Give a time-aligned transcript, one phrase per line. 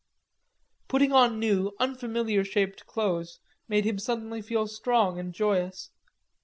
[0.87, 5.91] Putting on new, unfamiliar shaped clothes made him suddenly feel strong and joyous.